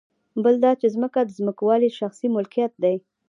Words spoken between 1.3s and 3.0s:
ځمکوالو شخصي ملکیت دی